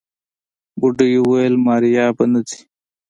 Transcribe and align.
بوډۍ 0.79 1.13
وويل 1.19 1.53
ماريا 1.65 2.05
به 2.17 2.25
نه 2.31 2.41
ځي. 2.47 2.59